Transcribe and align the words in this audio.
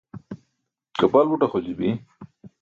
gapal 0.99 1.25
buṭ 1.29 1.41
axolji 1.45 1.73
bi 1.79 1.89